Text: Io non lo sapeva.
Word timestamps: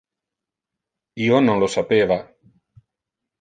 Io 1.25 1.43
non 1.49 1.61
lo 1.65 1.69
sapeva. 1.75 2.19